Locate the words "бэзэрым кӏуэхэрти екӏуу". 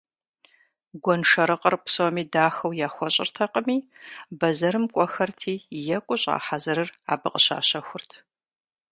4.39-6.19